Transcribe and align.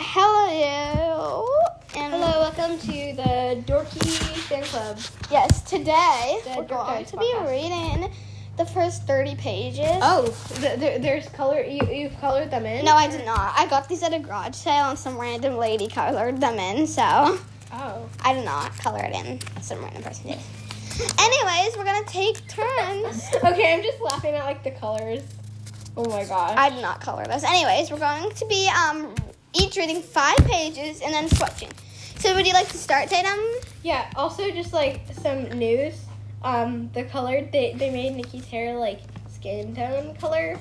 Hello. 0.00 1.44
And 1.96 2.14
Hello, 2.14 2.40
welcome 2.40 2.78
to 2.78 2.86
the 2.86 3.60
Dorky 3.66 4.16
Fan 4.46 4.62
Club. 4.62 4.96
Yes, 5.28 5.62
today 5.62 6.38
The 6.44 6.50
we're 6.50 6.54
Dork 6.66 6.68
going 6.86 7.02
Dice 7.02 7.10
to 7.10 7.16
be 7.16 7.24
podcast. 7.34 7.50
reading 7.50 8.12
the 8.56 8.64
first 8.64 9.08
30 9.08 9.34
pages. 9.34 9.84
Oh, 10.00 10.32
th- 10.60 10.78
th- 10.78 11.02
there's 11.02 11.28
color. 11.30 11.60
You 11.64 11.80
you've 11.92 12.16
colored 12.20 12.48
them 12.48 12.64
in. 12.64 12.84
No, 12.84 12.92
I 12.94 13.08
did 13.08 13.26
not. 13.26 13.52
I 13.58 13.66
got 13.66 13.88
these 13.88 14.04
at 14.04 14.14
a 14.14 14.20
garage 14.20 14.54
sale 14.54 14.90
and 14.90 14.96
some 14.98 15.18
random 15.18 15.56
lady 15.56 15.88
colored 15.88 16.40
them 16.40 16.60
in, 16.60 16.86
so 16.86 17.02
Oh. 17.72 18.08
I 18.20 18.34
did 18.34 18.44
not 18.44 18.78
color 18.78 19.02
it 19.02 19.12
in. 19.16 19.40
Some 19.60 19.80
random 19.82 20.04
person 20.04 20.28
did. 20.28 20.38
Anyways, 21.18 21.76
we're 21.76 21.84
gonna 21.84 22.06
take 22.06 22.46
turns. 22.46 23.28
Okay, 23.44 23.74
I'm 23.74 23.82
just 23.82 24.00
laughing 24.00 24.34
at 24.36 24.44
like 24.44 24.62
the 24.62 24.70
colors. 24.70 25.22
Oh 25.96 26.04
my 26.08 26.24
gosh. 26.24 26.54
I 26.56 26.70
did 26.70 26.82
not 26.82 27.00
color 27.00 27.26
those. 27.26 27.42
Anyways, 27.42 27.90
we're 27.90 27.98
going 27.98 28.30
to 28.32 28.46
be 28.46 28.68
um 28.68 29.12
each 29.54 29.76
reading 29.76 30.02
five 30.02 30.36
pages 30.38 31.00
and 31.00 31.12
then 31.12 31.28
switching. 31.28 31.70
So 32.18 32.34
would 32.34 32.46
you 32.46 32.52
like 32.52 32.68
to 32.68 32.76
start, 32.78 33.08
Tatum? 33.08 33.38
yeah. 33.82 34.10
Also, 34.16 34.50
just 34.50 34.72
like 34.72 35.02
some 35.22 35.44
news. 35.50 35.94
Um, 36.42 36.90
the 36.94 37.04
color 37.04 37.48
they 37.52 37.74
they 37.74 37.90
made 37.90 38.14
Nikki's 38.14 38.46
hair 38.46 38.76
like 38.76 39.00
skin 39.28 39.74
tone 39.74 40.14
color. 40.16 40.56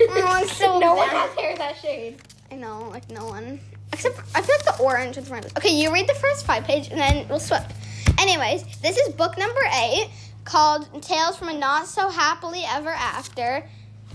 Oh, 0.00 0.46
so 0.52 0.78
no 0.78 0.94
one 0.94 1.08
has 1.08 1.30
hair 1.38 1.56
that 1.56 1.76
shade. 1.76 2.16
I 2.50 2.56
know, 2.56 2.88
like 2.90 3.08
no 3.10 3.26
one. 3.26 3.60
Except 3.92 4.18
I 4.34 4.42
feel 4.42 4.56
like 4.56 4.76
the 4.76 4.82
orange 4.82 5.16
is 5.16 5.30
random. 5.30 5.50
Okay, 5.56 5.70
you 5.70 5.92
read 5.92 6.08
the 6.08 6.14
first 6.14 6.44
five 6.46 6.64
page 6.64 6.88
and 6.88 6.98
then 7.00 7.26
we'll 7.28 7.40
swap. 7.40 7.72
Anyways, 8.18 8.64
this 8.80 8.96
is 8.96 9.14
book 9.14 9.38
number 9.38 9.60
eight 9.82 10.10
called 10.44 11.02
Tales 11.02 11.36
from 11.36 11.48
a 11.48 11.54
Not 11.56 11.86
So 11.86 12.08
Happily 12.08 12.62
Ever 12.66 12.90
After. 12.90 13.66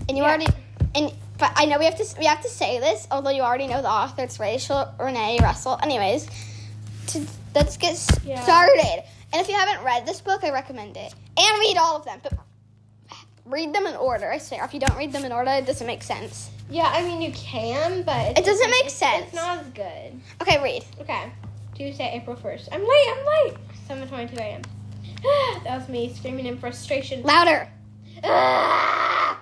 And 0.08 0.16
you 0.16 0.22
Yeah. 0.24 0.28
already 0.28 0.46
and 0.94 1.12
but 1.42 1.52
I 1.56 1.64
know 1.64 1.76
we 1.80 1.86
have 1.86 1.96
to 1.96 2.06
we 2.20 2.26
have 2.26 2.40
to 2.42 2.48
say 2.48 2.78
this, 2.78 3.08
although 3.10 3.30
you 3.30 3.42
already 3.42 3.66
know 3.66 3.82
the 3.82 3.90
author. 3.90 4.22
It's 4.22 4.38
Rachel 4.38 4.94
Renee 5.00 5.40
Russell. 5.42 5.76
Anyways, 5.82 6.28
to, 7.08 7.26
let's 7.52 7.76
get 7.76 7.98
Yeah. 8.24 8.40
started. 8.44 9.02
And 9.32 9.42
if 9.42 9.48
you 9.48 9.56
haven't 9.56 9.84
read 9.84 10.06
this 10.06 10.20
book, 10.20 10.44
I 10.44 10.50
recommend 10.52 10.96
it. 10.96 11.12
And 11.36 11.58
read 11.58 11.76
all 11.78 11.96
of 11.96 12.04
them, 12.04 12.20
but 12.22 12.34
read 13.44 13.74
them 13.74 13.86
in 13.86 13.96
order. 13.96 14.30
I 14.30 14.38
swear, 14.38 14.64
if 14.64 14.72
you 14.72 14.78
don't 14.78 14.96
read 14.96 15.12
them 15.12 15.24
in 15.24 15.32
order, 15.32 15.50
it 15.50 15.66
doesn't 15.66 15.86
make 15.86 16.04
sense. 16.04 16.48
Yeah, 16.70 16.86
I 16.86 17.02
mean 17.02 17.20
you 17.20 17.32
can, 17.32 18.04
but 18.04 18.38
It 18.38 18.44
doesn't 18.44 18.70
make 18.70 18.86
it's- 18.86 18.94
sense. 18.94 19.24
It's 19.26 19.34
not 19.34 19.58
as 19.58 19.66
good. 19.70 20.20
Okay, 20.42 20.62
read. 20.62 20.84
Okay. 21.00 21.32
Tuesday, 21.74 22.08
April 22.22 22.36
1st. 22.36 22.68
I'm 22.70 22.82
late, 22.82 23.08
I'm 23.16 23.26
late. 23.26 23.56
7.22 23.88 24.38
a.m. 24.38 24.62
that 25.64 25.76
was 25.80 25.88
me 25.88 26.14
screaming 26.14 26.46
in 26.46 26.56
frustration. 26.56 27.24
Louder. 27.24 27.68
Ah! 28.22 29.41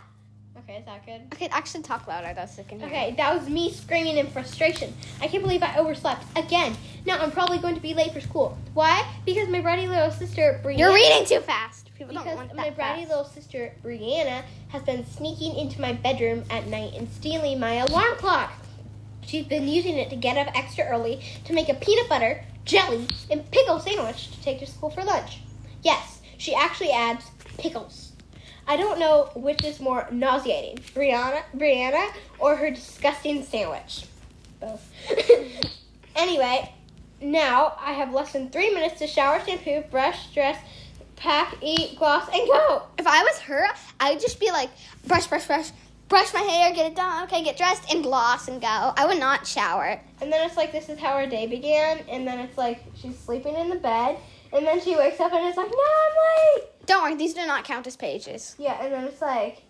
Okay, 0.80 0.96
is 0.96 1.04
that 1.04 1.06
good? 1.06 1.34
Okay, 1.34 1.48
actually 1.50 1.82
talk 1.82 2.06
louder. 2.06 2.32
That's 2.34 2.56
the 2.56 2.64
can. 2.64 2.82
Okay, 2.82 3.14
that 3.16 3.34
was 3.38 3.48
me 3.48 3.72
screaming 3.72 4.16
in 4.16 4.26
frustration. 4.26 4.94
I 5.20 5.28
can't 5.28 5.42
believe 5.42 5.62
I 5.62 5.76
overslept 5.76 6.24
again. 6.36 6.76
Now 7.06 7.18
I'm 7.18 7.30
probably 7.30 7.58
going 7.58 7.74
to 7.74 7.80
be 7.80 7.94
late 7.94 8.12
for 8.12 8.20
school. 8.20 8.56
Why? 8.74 9.06
Because 9.24 9.48
my 9.48 9.60
bratty 9.60 9.88
little 9.88 10.10
sister 10.10 10.60
Brianna. 10.64 10.78
You're 10.78 10.94
reading 10.94 11.24
too 11.26 11.40
fast. 11.40 11.90
People 11.96 12.14
don't 12.14 12.24
Because 12.24 12.36
want 12.36 12.54
my 12.54 12.70
bratty 12.70 12.76
fast. 12.76 13.08
little 13.08 13.24
sister 13.24 13.72
Brianna 13.84 14.42
has 14.68 14.82
been 14.82 15.04
sneaking 15.06 15.56
into 15.56 15.80
my 15.80 15.92
bedroom 15.92 16.44
at 16.50 16.66
night 16.66 16.92
and 16.96 17.08
stealing 17.10 17.60
my 17.60 17.74
alarm 17.74 18.16
clock. 18.16 18.52
She's 19.26 19.46
been 19.46 19.68
using 19.68 19.96
it 19.96 20.10
to 20.10 20.16
get 20.16 20.36
up 20.36 20.56
extra 20.56 20.84
early 20.84 21.22
to 21.44 21.52
make 21.52 21.68
a 21.68 21.74
peanut 21.74 22.08
butter, 22.08 22.42
jelly, 22.64 23.06
and 23.30 23.48
pickle 23.50 23.78
sandwich 23.78 24.30
to 24.32 24.42
take 24.42 24.58
to 24.60 24.66
school 24.66 24.90
for 24.90 25.04
lunch. 25.04 25.40
Yes, 25.82 26.20
she 26.38 26.54
actually 26.54 26.90
adds 26.90 27.30
pickles. 27.58 28.09
I 28.70 28.76
don't 28.76 29.00
know 29.00 29.30
which 29.34 29.64
is 29.64 29.80
more 29.80 30.06
nauseating, 30.12 30.78
Brianna, 30.94 31.42
Brianna, 31.56 32.08
or 32.38 32.54
her 32.54 32.70
disgusting 32.70 33.42
sandwich. 33.42 34.04
Both. 34.60 34.88
anyway, 36.14 36.72
now 37.20 37.76
I 37.80 37.94
have 37.94 38.12
less 38.12 38.32
than 38.32 38.48
three 38.48 38.72
minutes 38.72 39.00
to 39.00 39.08
shower, 39.08 39.44
shampoo, 39.44 39.82
brush, 39.90 40.32
dress, 40.32 40.56
pack, 41.16 41.56
eat, 41.60 41.98
gloss, 41.98 42.28
and 42.32 42.46
go. 42.46 42.84
If 42.96 43.08
I 43.08 43.24
was 43.24 43.40
her, 43.40 43.66
I 43.98 44.12
would 44.12 44.20
just 44.20 44.38
be 44.38 44.52
like, 44.52 44.70
brush, 45.04 45.26
brush, 45.26 45.48
brush, 45.48 45.72
brush 46.08 46.32
my 46.32 46.38
hair, 46.38 46.72
get 46.72 46.92
it 46.92 46.94
done, 46.94 47.24
okay, 47.24 47.42
get 47.42 47.56
dressed, 47.56 47.92
and 47.92 48.04
gloss 48.04 48.46
and 48.46 48.60
go. 48.60 48.92
I 48.96 49.04
would 49.04 49.18
not 49.18 49.48
shower. 49.48 50.00
And 50.20 50.32
then 50.32 50.46
it's 50.46 50.56
like 50.56 50.70
this 50.70 50.88
is 50.88 50.96
how 50.96 51.18
her 51.18 51.26
day 51.26 51.48
began, 51.48 52.04
and 52.08 52.24
then 52.24 52.38
it's 52.38 52.56
like 52.56 52.84
she's 52.94 53.18
sleeping 53.18 53.56
in 53.56 53.68
the 53.68 53.80
bed, 53.80 54.16
and 54.52 54.64
then 54.64 54.80
she 54.80 54.94
wakes 54.94 55.18
up 55.18 55.32
and 55.32 55.44
it's 55.44 55.56
like, 55.56 55.70
no, 55.70 55.76
I'm 55.76 56.60
late. 56.60 56.68
Don't 56.90 57.04
worry, 57.04 57.14
these 57.14 57.34
do 57.34 57.46
not 57.46 57.62
count 57.62 57.86
as 57.86 57.94
pages. 57.94 58.56
Yeah, 58.58 58.82
and 58.82 58.92
then 58.92 59.04
it's 59.04 59.20
like 59.22 59.62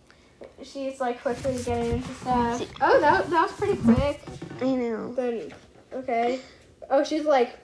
she's 0.63 1.01
like 1.03 1.21
quickly 1.21 1.53
getting 1.63 1.93
into 1.93 2.15
stuff. 2.15 2.63
Oh, 2.81 2.99
that, 2.99 3.29
that 3.29 3.43
was 3.43 3.53
pretty 3.53 3.77
quick. 3.77 4.23
I 4.63 4.65
know. 4.73 5.13
Then 5.13 5.53
okay. 5.93 6.41
Oh, 6.89 7.05
she's 7.05 7.27
like 7.27 7.59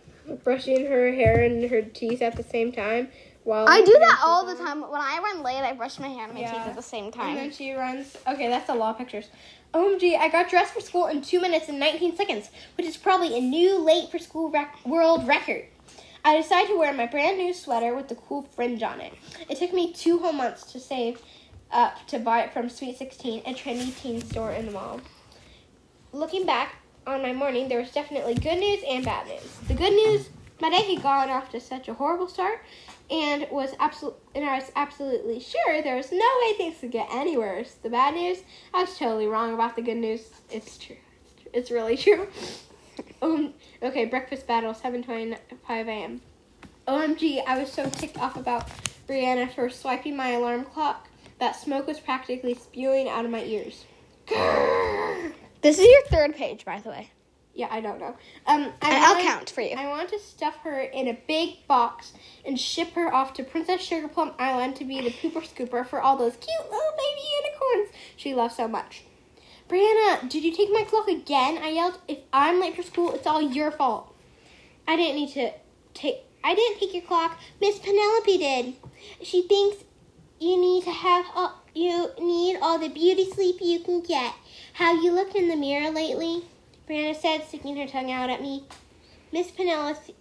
brushing 0.45 0.85
her 0.85 1.11
hair 1.11 1.43
and 1.45 1.65
her 1.71 1.81
teeth 1.81 2.21
at 2.21 2.37
the 2.37 2.43
same 2.43 2.71
time 2.71 3.09
while 3.45 3.65
I 3.67 3.81
do 3.81 3.97
that 3.99 4.21
all 4.23 4.45
the 4.45 4.57
time. 4.57 4.83
When 4.83 5.01
I 5.01 5.21
run 5.23 5.43
late, 5.43 5.63
I 5.63 5.73
brush 5.73 5.99
my 5.99 6.09
hair 6.09 6.25
and 6.27 6.35
my 6.35 6.41
Yeah. 6.41 6.53
teeth 6.53 6.67
at 6.67 6.77
the 6.77 6.83
same 6.83 7.11
time. 7.11 7.29
And 7.31 7.39
then 7.39 7.51
she 7.51 7.73
runs. 7.73 8.15
Okay, 8.29 8.49
that's 8.49 8.69
a 8.69 8.75
lot 8.75 8.91
of 8.91 8.99
pictures. 8.99 9.31
OMG, 9.73 10.19
I 10.19 10.29
got 10.29 10.51
dressed 10.51 10.75
for 10.75 10.81
school 10.81 11.07
in 11.07 11.23
2 11.23 11.41
minutes 11.41 11.71
and 11.71 11.81
19 11.81 12.15
seconds, 12.15 12.51
which 12.77 12.87
is 12.87 12.99
probably 12.99 13.35
a 13.39 13.41
new 13.41 13.79
late 13.79 14.11
for 14.11 14.19
school 14.19 14.51
rec- 14.51 14.85
world 14.85 15.27
record. 15.27 15.65
I 16.27 16.37
decided 16.39 16.73
to 16.73 16.77
wear 16.77 16.93
my 16.93 17.07
brand 17.07 17.39
new 17.39 17.55
sweater 17.55 17.95
with 17.95 18.09
the 18.09 18.17
cool 18.17 18.43
fringe 18.43 18.83
on 18.83 19.01
it. 19.01 19.15
It 19.49 19.59
took 19.59 19.73
me 19.73 19.93
two 19.93 20.19
whole 20.19 20.33
months 20.33 20.73
to 20.73 20.81
save 20.81 21.23
up 21.71 22.05
to 22.09 22.19
buy 22.19 22.41
it 22.41 22.53
from 22.53 22.69
Sweet 22.69 22.99
16, 22.99 23.43
a 23.47 23.55
trendy 23.55 23.97
teen 23.97 24.21
store 24.21 24.51
in 24.51 24.67
the 24.67 24.73
mall. 24.73 25.01
Looking 26.13 26.45
back 26.45 26.75
on 27.07 27.23
my 27.23 27.33
morning, 27.33 27.69
there 27.69 27.79
was 27.79 27.93
definitely 27.93 28.35
good 28.35 28.59
news 28.59 28.83
and 28.89 29.05
bad 29.05 29.29
news. 29.29 29.57
The 29.69 29.75
good 29.75 29.93
news, 29.93 30.31
my 30.61 30.69
day 30.69 30.95
had 30.95 31.01
gone 31.01 31.31
off 31.31 31.53
to 31.53 31.61
such 31.61 31.87
a 31.87 31.95
horrible 31.95 32.27
start, 32.27 32.59
and 33.09 33.47
was 33.53 33.75
absolute, 33.79 34.17
and 34.35 34.45
I 34.45 34.59
was 34.59 34.73
absolutely 34.75 35.39
sure 35.39 35.81
there 35.81 35.95
was 35.95 36.11
no 36.11 36.29
way 36.43 36.55
things 36.55 36.79
could 36.81 36.91
get 36.91 37.07
any 37.13 37.37
worse. 37.37 37.75
The 37.75 37.91
bad 37.91 38.15
news, 38.15 38.39
I 38.75 38.81
was 38.81 38.99
totally 38.99 39.29
wrong 39.29 39.55
about 39.55 39.77
the 39.77 39.83
good 39.83 39.99
news. 39.99 40.29
It's 40.51 40.77
true. 40.77 40.97
It's 41.53 41.71
really 41.71 41.97
true. 41.97 42.27
Um, 43.23 43.55
okay, 43.83 44.05
breakfast 44.05 44.47
battle, 44.47 44.75
7:25 44.75 45.39
a.m. 45.71 46.21
OMG, 46.87 47.43
I 47.47 47.59
was 47.59 47.73
so 47.73 47.89
ticked 47.91 48.19
off 48.19 48.37
about 48.37 48.69
Brianna 49.09 49.53
for 49.53 49.69
swiping 49.71 50.17
my 50.17 50.31
alarm 50.33 50.65
clock 50.65 51.09
that 51.39 51.57
smoke 51.57 51.87
was 51.87 51.99
practically 52.01 52.55
spewing 52.55 53.09
out 53.09 53.25
of 53.25 53.31
my 53.31 53.43
ears. 53.45 53.85
This 55.63 55.79
is 55.81 55.87
your 55.87 56.03
third 56.11 56.37
page, 56.37 56.65
by 56.65 56.79
the 56.79 56.91
way. 56.91 57.11
Yeah, 57.53 57.67
I 57.73 57.81
don't 57.81 57.99
know. 57.99 58.15
Um, 58.47 58.73
I 58.83 58.99
I'll 59.05 59.15
wanted- 59.15 59.27
count 59.27 59.51
for 59.51 59.63
you. 59.63 59.75
I 59.77 59.89
want 59.89 60.11
to 60.11 60.19
stuff 60.21 60.55
her 60.59 60.79
in 60.81 61.09
a 61.09 61.19
big 61.27 61.67
box 61.67 62.13
and 62.45 62.61
ship 62.61 62.93
her 62.93 63.13
off 63.13 63.33
to 63.35 63.43
Princess 63.43 63.81
Sugar 63.81 64.07
Plum 64.07 64.33
Island 64.39 64.77
to 64.77 64.85
be 64.85 65.01
the 65.01 65.11
pooper 65.11 65.43
scooper 65.43 65.85
for 65.85 66.01
all 66.01 66.17
those 66.17 66.35
cute 66.37 66.71
little 66.71 66.93
baby 66.97 67.21
unicorns 67.43 67.97
she 68.17 68.33
loves 68.35 68.55
so 68.55 68.69
much. 68.69 69.03
Brianna, 69.69 70.29
did 70.29 70.45
you 70.45 70.53
take 70.53 70.71
my 70.71 70.85
clock 70.85 71.09
again? 71.09 71.59
I 71.59 71.71
yelled. 71.71 71.99
If 72.07 72.19
I'm 72.33 72.61
late 72.61 72.77
for 72.77 72.83
school, 72.83 73.13
it's 73.13 73.27
all 73.27 73.43
your 73.43 73.73
fault. 73.73 74.15
I 74.87 74.97
didn't 74.97 75.17
need 75.17 75.33
to 75.35 75.53
take. 75.93 76.19
I 76.45 76.55
didn't 76.55 76.79
take 76.79 76.95
your 76.95 77.03
clock. 77.03 77.39
Miss 77.61 77.81
Penelope 77.81 78.39
did. 78.39 78.75
She 79.23 79.43
thinks 79.43 79.85
you 80.39 80.61
need 80.61 80.85
to 80.85 80.93
have 80.93 81.27
all, 81.35 81.63
you 81.75 82.11
need 82.21 82.59
all 82.63 82.79
the 82.79 82.89
beauty 82.89 83.29
sleep 83.29 83.57
you 83.61 83.81
can 83.81 84.03
get. 84.03 84.35
Have 84.75 85.03
you 85.03 85.11
looked 85.13 85.35
in 85.35 85.49
the 85.49 85.57
mirror 85.57 85.91
lately? 85.91 86.45
Brianna 86.89 87.21
said, 87.21 87.49
sticking 87.49 87.77
her 87.77 87.89
tongue 87.89 88.13
out 88.13 88.31
at 88.31 88.43
me. 88.43 88.65
Miss 89.33 89.51
Penelope, 89.51 90.15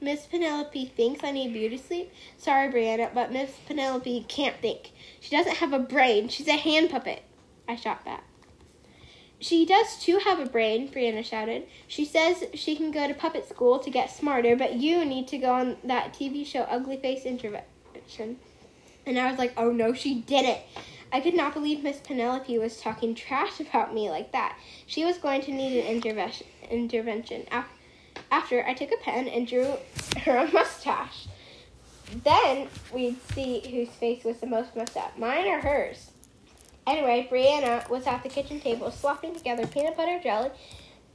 Miss 0.00 0.24
Penelope 0.24 0.92
thinks 0.96 1.22
I 1.22 1.32
need 1.32 1.52
beauty 1.52 1.76
sleep. 1.76 2.10
Sorry, 2.38 2.72
Brianna, 2.72 3.12
but 3.12 3.30
Miss 3.30 3.50
Penelope 3.66 4.24
can't 4.28 4.56
think. 4.62 4.92
She 5.20 5.36
doesn't 5.36 5.56
have 5.56 5.74
a 5.74 5.78
brain. 5.78 6.28
She's 6.28 6.48
a 6.48 6.56
hand 6.56 6.88
puppet. 6.88 7.24
I 7.68 7.76
shot 7.76 8.04
back. 8.04 8.24
She 9.44 9.66
does 9.66 9.98
too 9.98 10.20
have 10.24 10.40
a 10.40 10.46
brain, 10.46 10.88
Brianna 10.88 11.22
shouted. 11.22 11.66
She 11.86 12.06
says 12.06 12.44
she 12.54 12.74
can 12.74 12.90
go 12.90 13.06
to 13.06 13.12
puppet 13.12 13.46
school 13.46 13.78
to 13.78 13.90
get 13.90 14.10
smarter, 14.10 14.56
but 14.56 14.76
you 14.76 15.04
need 15.04 15.28
to 15.28 15.36
go 15.36 15.52
on 15.52 15.76
that 15.84 16.14
TV 16.14 16.46
show 16.46 16.62
Ugly 16.62 16.96
Face 16.96 17.26
Intervention. 17.26 18.38
And 19.04 19.18
I 19.18 19.28
was 19.28 19.38
like, 19.38 19.52
oh 19.58 19.70
no, 19.70 19.92
she 19.92 20.22
didn't. 20.22 20.60
I 21.12 21.20
could 21.20 21.34
not 21.34 21.52
believe 21.52 21.82
Miss 21.82 21.98
Penelope 21.98 22.56
was 22.56 22.80
talking 22.80 23.14
trash 23.14 23.60
about 23.60 23.92
me 23.92 24.08
like 24.08 24.32
that. 24.32 24.56
She 24.86 25.04
was 25.04 25.18
going 25.18 25.42
to 25.42 25.52
need 25.52 25.78
an 25.78 25.88
intervention. 25.88 26.46
intervention. 26.70 27.44
After 28.30 28.66
I 28.66 28.72
took 28.72 28.92
a 28.92 29.04
pen 29.04 29.28
and 29.28 29.46
drew 29.46 29.74
her 30.22 30.38
a 30.38 30.50
mustache. 30.52 31.28
Then 32.24 32.68
we'd 32.94 33.20
see 33.34 33.60
whose 33.60 33.94
face 33.94 34.24
was 34.24 34.38
the 34.38 34.46
most 34.46 34.74
messed 34.74 34.96
up, 34.96 35.18
mine 35.18 35.46
or 35.46 35.60
hers. 35.60 36.12
Anyway, 36.86 37.26
Brianna 37.30 37.88
was 37.88 38.06
at 38.06 38.22
the 38.22 38.28
kitchen 38.28 38.60
table 38.60 38.90
slopping 38.90 39.34
together 39.34 39.66
peanut 39.66 39.96
butter 39.96 40.20
jelly 40.22 40.50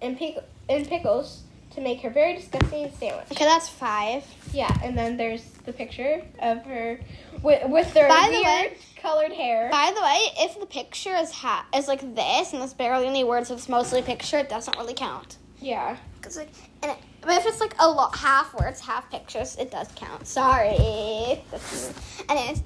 and, 0.01 0.17
pick- 0.17 0.37
and 0.67 0.87
pickles 0.87 1.43
to 1.75 1.81
make 1.81 2.01
her 2.01 2.09
very 2.09 2.35
disgusting 2.35 2.91
sandwich. 2.99 3.27
Okay, 3.31 3.45
that's 3.45 3.69
five. 3.69 4.23
Yeah, 4.51 4.75
and 4.83 4.97
then 4.97 5.17
there's 5.17 5.43
the 5.65 5.73
picture 5.73 6.23
of 6.41 6.63
her 6.65 6.99
with, 7.43 7.69
with 7.69 7.93
their 7.93 8.07
By 8.07 8.27
the 8.31 8.41
way- 8.43 8.77
colored 8.99 9.31
hair. 9.31 9.69
By 9.71 9.91
the 9.95 10.01
way, 10.01 10.19
if 10.45 10.59
the 10.59 10.65
picture 10.65 11.15
is 11.15 11.31
ha- 11.31 11.65
is 11.75 11.87
like 11.87 12.01
this 12.15 12.51
and 12.53 12.61
there's 12.61 12.73
barely 12.73 13.05
any 13.07 13.23
words, 13.23 13.51
it's 13.51 13.69
mostly 13.69 14.01
picture, 14.01 14.37
it 14.39 14.49
doesn't 14.49 14.75
really 14.77 14.95
count. 14.95 15.37
Yeah. 15.61 15.97
Cause 16.21 16.37
like, 16.37 16.49
and 16.81 16.91
it, 16.93 16.97
but 17.21 17.31
if 17.37 17.45
it's 17.45 17.59
like 17.61 17.75
a 17.79 17.87
lot 17.89 18.15
half 18.15 18.53
words, 18.59 18.79
half 18.81 19.09
pictures, 19.11 19.55
it 19.57 19.69
does 19.71 19.87
count. 19.95 20.25
Sorry. 20.25 20.69
Anyways, 22.29 22.63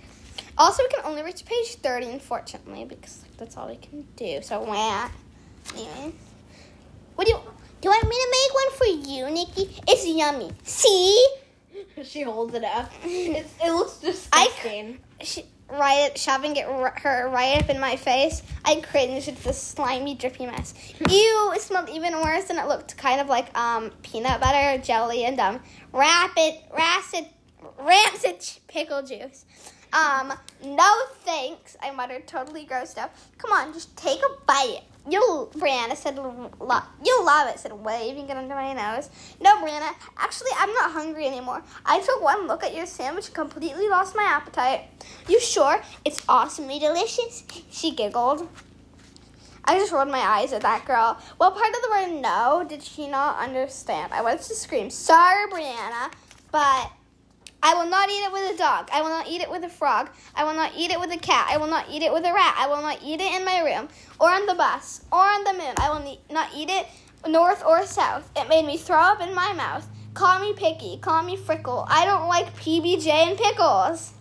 also 0.57 0.83
we 0.83 0.89
can 0.89 1.05
only 1.05 1.23
reach 1.23 1.45
page 1.45 1.75
thirty, 1.75 2.09
unfortunately, 2.09 2.85
because 2.85 3.21
like, 3.23 3.37
that's 3.37 3.57
all 3.57 3.67
we 3.67 3.77
can 3.77 4.07
do. 4.15 4.41
So 4.41 4.61
wah. 4.61 5.09
Anyway. 5.73 6.13
what 7.15 7.25
do 7.25 7.33
you 7.33 7.39
do? 7.39 7.49
You 7.83 7.89
want 7.89 8.07
me 8.07 8.15
to 8.15 8.29
make 8.31 8.53
one 8.53 8.71
for 8.77 9.09
you, 9.11 9.29
Nikki? 9.29 9.81
It's 9.87 10.07
yummy. 10.07 10.51
See, 10.63 11.27
She 12.03 12.21
holds 12.21 12.53
it 12.53 12.63
up. 12.63 12.91
It's, 13.03 13.53
it 13.63 13.71
looks 13.71 13.97
disgusting. 13.97 14.99
she, 15.21 15.45
right, 15.69 16.17
shoving 16.17 16.55
it 16.55 16.65
her 16.65 17.29
right 17.29 17.61
up 17.61 17.69
in 17.69 17.79
my 17.79 17.95
face. 17.95 18.43
I 18.65 18.75
cringed 18.75 19.27
at 19.27 19.37
this 19.43 19.61
slimy, 19.61 20.15
drippy 20.15 20.45
mess. 20.45 20.73
Ew! 21.09 21.51
It 21.55 21.61
smelled 21.61 21.89
even 21.89 22.13
worse, 22.21 22.49
and 22.49 22.59
it 22.59 22.67
looked 22.67 22.95
kind 22.97 23.19
of 23.19 23.27
like 23.27 23.55
um 23.57 23.91
peanut 24.01 24.39
butter, 24.39 24.81
jelly, 24.81 25.25
and 25.25 25.39
um 25.39 25.59
rapid, 25.91 26.55
rancid, 26.75 27.25
rancid 27.79 28.45
pickle 28.67 29.01
juice. 29.03 29.45
Um, 29.93 30.33
no 30.63 30.91
thanks. 31.23 31.77
I 31.81 31.91
muttered, 31.91 32.27
totally 32.27 32.65
grossed 32.65 32.97
out. 32.97 33.11
Come 33.37 33.51
on, 33.51 33.73
just 33.73 33.95
take 33.95 34.19
a 34.19 34.45
bite. 34.45 34.81
You'll, 35.09 35.47
Brianna 35.55 35.95
said, 35.95 36.17
lo- 36.17 36.81
you'll 37.03 37.25
love 37.25 37.49
it, 37.49 37.59
said 37.59 37.73
waving 37.73 38.29
it 38.29 38.37
under 38.37 38.55
my 38.55 38.73
nose. 38.73 39.09
No, 39.41 39.57
Brianna, 39.57 39.93
actually, 40.17 40.51
I'm 40.57 40.73
not 40.73 40.91
hungry 40.91 41.27
anymore. 41.27 41.61
I 41.85 41.99
took 41.99 42.23
one 42.23 42.47
look 42.47 42.63
at 42.63 42.73
your 42.73 42.85
sandwich 42.85 43.27
and 43.27 43.35
completely 43.35 43.87
lost 43.89 44.15
my 44.15 44.23
appetite. 44.23 44.85
You 45.27 45.39
sure? 45.39 45.81
It's 46.05 46.23
awesomely 46.27 46.79
delicious, 46.79 47.43
she 47.69 47.91
giggled. 47.91 48.47
I 49.65 49.77
just 49.77 49.91
rolled 49.91 50.09
my 50.09 50.19
eyes 50.19 50.53
at 50.53 50.61
that 50.61 50.85
girl. 50.85 51.17
What 51.37 51.55
part 51.55 51.73
of 51.73 51.81
the 51.81 51.89
word 51.89 52.21
no 52.21 52.65
did 52.67 52.81
she 52.81 53.07
not 53.07 53.37
understand? 53.37 54.11
I 54.11 54.21
wanted 54.21 54.41
to 54.41 54.55
scream, 54.55 54.89
sorry, 54.89 55.49
Brianna, 55.51 56.11
but 56.51 56.91
I 57.63 57.73
will 57.75 57.89
not 57.89 58.09
eat 58.09 58.23
it 58.25 58.31
with 58.31 58.53
a 58.53 58.57
dog. 58.57 58.89
I 58.91 59.01
will 59.01 59.09
not 59.09 59.27
eat 59.27 59.39
it 59.39 59.49
with 59.49 59.63
a 59.63 59.69
frog. 59.69 60.09
I 60.35 60.43
will 60.43 60.53
not 60.53 60.73
eat 60.77 60.91
it 60.91 60.99
with 60.99 61.11
a 61.11 61.17
cat. 61.17 61.47
I 61.49 61.57
will 61.57 61.67
not 61.67 61.85
eat 61.89 62.03
it 62.03 62.11
with 62.11 62.25
a 62.25 62.33
rat. 62.33 62.55
I 62.57 62.67
will 62.67 62.81
not 62.81 62.99
eat 63.01 63.21
it 63.21 63.33
in 63.33 63.45
my 63.45 63.61
room 63.61 63.87
or 64.19 64.29
on 64.29 64.45
the 64.45 64.53
bus 64.53 65.05
or 65.13 65.19
on 65.19 65.45
the 65.45 65.53
moon. 65.53 65.73
I 65.77 65.89
will 65.89 66.19
not 66.29 66.49
eat 66.53 66.69
it 66.69 66.87
north 67.25 67.63
or 67.65 67.85
south. 67.85 68.29
It 68.35 68.49
made 68.49 68.65
me 68.65 68.77
throw 68.77 68.99
up 68.99 69.21
in 69.21 69.33
my 69.33 69.53
mouth. 69.53 69.87
Call 70.13 70.41
me 70.41 70.53
picky. 70.53 70.97
Call 70.97 71.23
me 71.23 71.37
frickle. 71.37 71.85
I 71.87 72.03
don't 72.03 72.27
like 72.27 72.53
PBJ 72.57 73.07
and 73.07 73.37
pickles. 73.37 74.11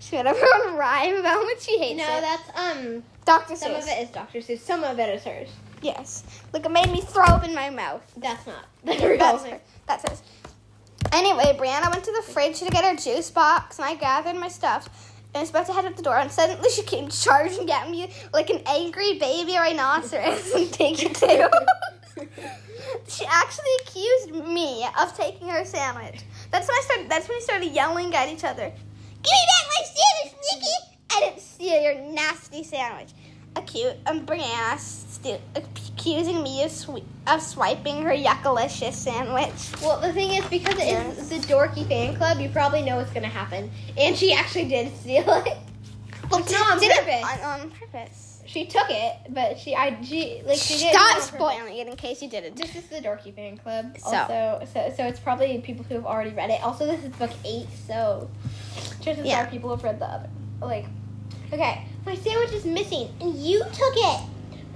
She 0.00 0.16
had 0.16 0.26
everyone 0.26 0.76
rhyme 0.76 1.16
about 1.16 1.42
what 1.44 1.62
she 1.62 1.78
hates. 1.78 1.98
No, 1.98 2.18
it. 2.18 2.20
that's 2.20 2.50
um. 2.58 3.02
Dr. 3.24 3.56
Some 3.56 3.74
of 3.74 3.86
it 3.86 4.02
is 4.02 4.10
Dr. 4.10 4.38
Seuss. 4.38 4.58
Some 4.58 4.84
of 4.84 4.98
it 4.98 5.08
is 5.14 5.24
hers. 5.24 5.48
Yes. 5.82 6.42
Look, 6.52 6.64
it 6.64 6.70
made 6.70 6.90
me 6.90 7.00
throw 7.00 7.24
up 7.24 7.44
in 7.44 7.54
my 7.54 7.70
mouth. 7.70 8.04
That's 8.16 8.46
not 8.46 8.66
the 8.84 8.92
real 9.06 9.18
That's. 9.18 9.44
That's 9.86 10.08
hers. 10.08 10.22
Anyway, 11.12 11.56
Brianna 11.58 11.90
went 11.90 12.04
to 12.04 12.12
the 12.12 12.22
fridge 12.22 12.58
to 12.60 12.70
get 12.70 12.84
her 12.84 12.96
juice 12.96 13.30
box, 13.30 13.78
and 13.78 13.86
I 13.86 13.94
gathered 13.94 14.36
my 14.36 14.48
stuff. 14.48 14.88
And 15.34 15.36
I 15.36 15.40
was 15.40 15.50
about 15.50 15.66
to 15.66 15.72
head 15.72 15.84
out 15.84 15.96
the 15.96 16.02
door, 16.02 16.16
and 16.18 16.30
suddenly 16.30 16.70
she 16.70 16.82
came 16.82 17.08
charging 17.10 17.70
at 17.70 17.90
me 17.90 18.10
like 18.32 18.50
an 18.50 18.62
angry 18.66 19.18
baby 19.18 19.56
rhinoceros 19.56 20.52
and 20.52 20.72
take 20.72 21.02
it 21.02 21.14
too. 21.14 21.48
she 23.08 23.24
actually 23.26 23.70
accused 23.82 24.46
me 24.48 24.86
of 24.98 25.16
taking 25.16 25.48
her 25.48 25.64
sandwich. 25.64 26.22
That's 26.50 26.68
when 26.68 26.76
I 26.76 26.82
started. 26.84 27.08
That's 27.10 27.28
when 27.28 27.38
we 27.38 27.42
started 27.42 27.72
yelling 27.72 28.14
at 28.14 28.28
each 28.28 28.44
other. 28.44 28.70
Give 28.70 29.32
me 29.32 29.46
back 29.48 29.66
my 29.68 29.84
sandwich, 29.84 30.38
Nikki! 30.52 30.96
I 31.14 31.20
didn't 31.20 31.40
steal 31.40 31.82
your 31.82 31.94
nasty 32.12 32.62
sandwich. 32.62 33.10
Acute 33.56 33.96
and 34.06 34.26
Brianna 34.26 34.78
stu- 34.78 35.38
accusing 36.06 36.42
me 36.42 36.62
of, 36.62 36.70
swe- 36.70 37.02
of 37.26 37.42
swiping 37.42 38.02
her 38.02 38.12
yuckalicious 38.12 38.92
sandwich. 38.92 39.50
Well, 39.82 40.00
the 40.00 40.12
thing 40.12 40.30
is, 40.34 40.44
because 40.46 40.78
it 40.78 41.18
is 41.18 41.28
the 41.28 41.36
dorky 41.52 41.86
fan 41.88 42.14
club, 42.16 42.38
you 42.38 42.48
probably 42.48 42.82
know 42.82 42.96
what's 42.96 43.10
gonna 43.10 43.26
happen. 43.26 43.70
And 43.98 44.16
she 44.16 44.32
actually 44.32 44.68
did 44.68 44.96
steal 44.96 45.24
it. 45.28 45.58
Well, 46.30 46.40
not 46.40 46.72
on 46.74 46.80
did 46.80 46.92
purpose. 46.96 47.08
it 47.08 47.44
on, 47.44 47.60
on 47.60 47.70
purpose. 47.70 48.42
She 48.46 48.66
took 48.66 48.86
it, 48.88 49.16
but 49.30 49.58
she, 49.58 49.74
I, 49.74 50.00
she, 50.02 50.42
like 50.46 50.58
she 50.58 50.78
did. 50.78 50.92
Stop 50.92 51.20
spoiling 51.22 51.76
it 51.76 51.88
in 51.88 51.96
case 51.96 52.22
you 52.22 52.28
didn't. 52.28 52.56
This 52.56 52.76
is 52.76 52.86
the 52.86 52.96
dorky 52.96 53.34
fan 53.34 53.58
club. 53.58 53.98
So. 53.98 54.16
Also, 54.16 54.66
so 54.72 54.92
so 54.96 55.04
it's 55.06 55.18
probably 55.18 55.58
people 55.58 55.84
who 55.84 55.94
have 55.94 56.06
already 56.06 56.30
read 56.30 56.50
it. 56.50 56.62
Also, 56.62 56.86
this 56.86 57.02
is 57.04 57.10
book 57.16 57.30
eight, 57.44 57.66
so 57.86 58.30
chances 59.00 59.26
Yeah. 59.26 59.44
are 59.44 59.50
people 59.50 59.70
have 59.70 59.82
read 59.82 59.98
the 59.98 60.06
other. 60.06 60.28
Like, 60.60 60.86
okay, 61.52 61.84
my 62.04 62.14
sandwich 62.14 62.52
is 62.52 62.64
missing, 62.64 63.08
and 63.20 63.34
you 63.34 63.58
took 63.58 63.94
it. 63.96 64.20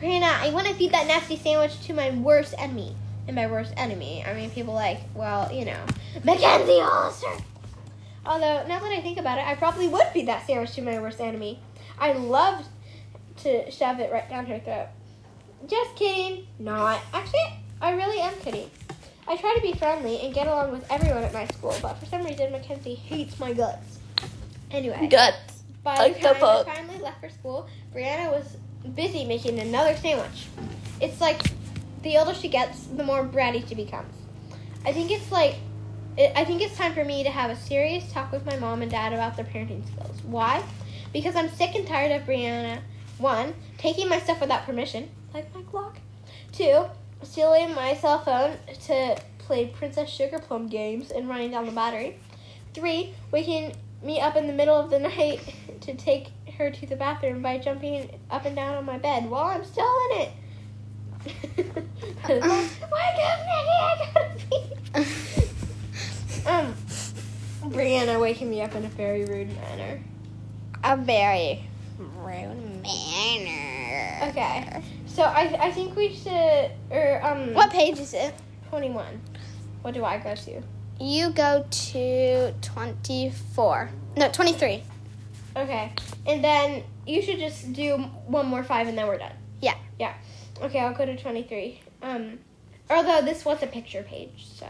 Brianna, 0.00 0.30
I 0.40 0.50
want 0.50 0.66
to 0.66 0.74
feed 0.74 0.92
that 0.92 1.06
nasty 1.06 1.36
sandwich 1.36 1.78
to 1.86 1.92
my 1.92 2.10
worst 2.10 2.54
enemy. 2.56 2.96
And 3.26 3.36
my 3.36 3.46
worst 3.46 3.72
enemy, 3.76 4.24
I 4.26 4.34
mean 4.34 4.50
people 4.50 4.74
like, 4.74 5.00
well, 5.14 5.52
you 5.52 5.64
know, 5.64 5.78
Mackenzie 6.24 6.80
Hollister. 6.80 7.44
Although 8.24 8.66
now 8.66 8.80
that 8.80 8.90
I 8.90 9.00
think 9.02 9.18
about 9.18 9.38
it, 9.38 9.46
I 9.46 9.54
probably 9.54 9.88
would 9.88 10.06
feed 10.08 10.26
that 10.26 10.46
sandwich 10.46 10.72
to 10.72 10.82
my 10.82 10.98
worst 10.98 11.20
enemy. 11.20 11.60
I 11.98 12.12
loved 12.12 12.66
to 13.42 13.70
shove 13.70 14.00
it 14.00 14.10
right 14.10 14.28
down 14.28 14.46
her 14.46 14.58
throat. 14.58 14.88
Just 15.66 15.94
kidding. 15.96 16.46
Not. 16.58 17.00
Actually, 17.12 17.60
I 17.80 17.92
really 17.92 18.20
am 18.20 18.34
kidding. 18.40 18.70
I 19.28 19.36
try 19.36 19.54
to 19.54 19.62
be 19.62 19.74
friendly 19.74 20.20
and 20.20 20.34
get 20.34 20.46
along 20.46 20.72
with 20.72 20.90
everyone 20.90 21.22
at 21.22 21.32
my 21.32 21.46
school, 21.46 21.76
but 21.82 21.94
for 21.94 22.06
some 22.06 22.24
reason, 22.24 22.50
Mackenzie 22.50 22.94
hates 22.94 23.38
my 23.38 23.52
guts. 23.52 23.98
Anyway, 24.70 25.06
Guts. 25.08 25.62
by 25.84 26.08
the 26.08 26.18
time. 26.18 26.36
I 26.36 26.64
finally 26.64 26.98
left 26.98 27.20
for 27.20 27.28
school, 27.28 27.68
Brianna 27.94 28.30
was 28.30 28.56
busy 28.94 29.24
making 29.24 29.58
another 29.58 29.96
sandwich. 29.96 30.46
It's 31.00 31.20
like 31.20 31.42
the 32.02 32.16
older 32.16 32.34
she 32.34 32.48
gets, 32.48 32.84
the 32.84 33.04
more 33.04 33.24
bratty 33.24 33.66
she 33.68 33.74
becomes. 33.74 34.14
I 34.84 34.92
think 34.92 35.10
it's 35.10 35.30
like, 35.30 35.56
I 36.18 36.44
think 36.44 36.62
it's 36.62 36.76
time 36.76 36.94
for 36.94 37.04
me 37.04 37.22
to 37.22 37.30
have 37.30 37.50
a 37.50 37.56
serious 37.56 38.10
talk 38.12 38.32
with 38.32 38.44
my 38.46 38.56
mom 38.56 38.82
and 38.82 38.90
dad 38.90 39.12
about 39.12 39.36
their 39.36 39.44
parenting 39.44 39.86
skills. 39.86 40.22
Why? 40.24 40.62
Because 41.12 41.36
I'm 41.36 41.50
sick 41.50 41.74
and 41.74 41.86
tired 41.86 42.12
of 42.12 42.26
Brianna, 42.26 42.80
one, 43.18 43.54
taking 43.78 44.08
my 44.08 44.18
stuff 44.18 44.40
without 44.40 44.64
permission, 44.64 45.10
like 45.34 45.54
my 45.54 45.62
clock. 45.62 45.98
Two, 46.52 46.86
stealing 47.22 47.74
my 47.74 47.94
cell 47.94 48.20
phone 48.20 48.56
to 48.86 49.20
play 49.38 49.66
Princess 49.66 50.08
Sugar 50.08 50.38
Plum 50.38 50.68
games 50.68 51.10
and 51.10 51.28
running 51.28 51.50
down 51.50 51.66
the 51.66 51.72
battery. 51.72 52.18
Three, 52.74 53.14
waking 53.30 53.74
me 54.02 54.20
up 54.20 54.36
in 54.36 54.46
the 54.46 54.52
middle 54.52 54.76
of 54.76 54.90
the 54.90 54.98
night 55.16 55.40
to 55.82 55.94
take 55.94 56.28
her 56.60 56.70
to 56.70 56.86
the 56.86 56.94
bathroom 56.96 57.40
by 57.40 57.56
jumping 57.58 58.20
up 58.30 58.44
and 58.44 58.54
down 58.54 58.74
on 58.74 58.84
my 58.84 58.98
bed 58.98 59.28
while 59.30 59.46
I'm 59.46 59.64
still 59.64 59.90
in 60.12 60.20
it. 60.20 60.30
Wake 61.48 61.66
up, 61.66 63.40
Maggie! 63.48 63.78
I 63.80 64.10
gotta 64.14 64.30
pee. 64.50 66.46
Um, 66.46 66.74
Brianna 67.70 68.20
waking 68.20 68.50
me 68.50 68.60
up 68.62 68.74
in 68.74 68.84
a 68.84 68.88
very 68.88 69.24
rude 69.24 69.54
manner. 69.56 70.00
A 70.84 70.96
very 70.96 71.64
rude 71.98 72.82
manner. 72.82 74.28
Okay, 74.30 74.82
so 75.06 75.22
I 75.22 75.56
I 75.60 75.72
think 75.72 75.96
we 75.96 76.14
should 76.14 76.70
or 76.90 77.20
um 77.24 77.54
What 77.54 77.70
page 77.70 77.98
is 77.98 78.12
it? 78.14 78.34
twenty 78.68 78.90
one. 78.90 79.20
What 79.82 79.94
do 79.94 80.04
I 80.04 80.18
go 80.18 80.34
to? 80.34 80.62
You 81.02 81.30
go 81.30 81.64
to 81.70 82.52
24. 82.60 83.90
No, 84.18 84.28
23. 84.30 84.82
Okay, 85.56 85.92
and 86.26 86.42
then 86.44 86.82
you 87.06 87.22
should 87.22 87.38
just 87.38 87.72
do 87.72 87.96
one 88.26 88.46
more 88.46 88.62
five 88.62 88.86
and 88.88 88.96
then 88.96 89.06
we're 89.08 89.18
done. 89.18 89.32
Yeah. 89.60 89.74
Yeah. 89.98 90.14
Okay, 90.62 90.78
I'll 90.78 90.94
go 90.94 91.04
to 91.06 91.16
twenty 91.16 91.42
three. 91.42 91.80
Um, 92.02 92.38
although 92.88 93.20
this 93.22 93.44
was 93.44 93.62
a 93.62 93.66
picture 93.66 94.02
page, 94.02 94.46
so 94.54 94.66